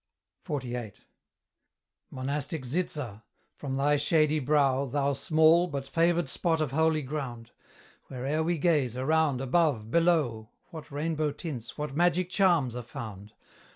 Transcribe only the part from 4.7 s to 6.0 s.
Thou small, but